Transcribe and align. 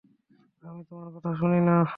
আমি 0.63 0.81
তোমার 0.89 1.07
কথা 1.15 1.31
শুনি 1.35 1.59
না। 1.61 1.75